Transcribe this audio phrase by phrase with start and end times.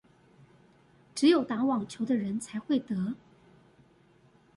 [1.13, 3.13] 只有打網球的人才會得